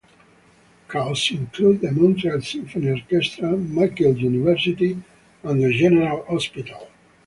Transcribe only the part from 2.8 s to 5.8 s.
Orchestra, McGill University and The Jewish